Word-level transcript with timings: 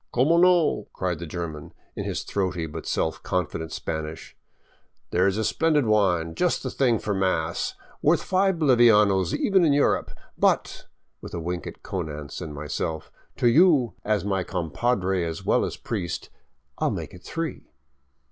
"Como 0.11 0.37
no!" 0.37 0.87
cried 0.95 1.19
the 1.19 1.27
German, 1.27 1.75
in 1.95 2.05
his 2.05 2.23
throaty 2.23 2.65
but 2.65 2.87
self 2.87 3.21
confident 3.21 3.71
Spanish." 3.71 4.35
There 5.11 5.27
is 5.27 5.37
a 5.37 5.43
splendid 5.43 5.85
wine, 5.85 6.33
just 6.33 6.63
the 6.63 6.71
thing 6.71 6.97
for 6.97 7.13
mass, 7.13 7.75
worth 8.01 8.23
five 8.23 8.55
bolivianos 8.55 9.37
even 9.37 9.63
in 9.63 9.73
Europe, 9.73 10.09
but 10.35 10.87
"—with 11.21 11.35
a 11.35 11.39
wink 11.39 11.67
at 11.67 11.83
Konanz 11.83 12.41
and 12.41 12.51
myself, 12.51 13.11
—"to 13.37 13.47
you, 13.47 13.93
as 14.03 14.25
my 14.25 14.43
compadre 14.43 15.23
as 15.23 15.45
well 15.45 15.63
as 15.63 15.77
priest, 15.77 16.31
I 16.79 16.85
'11 16.85 16.95
make 16.95 17.13
it 17.13 17.21
three." 17.23 17.69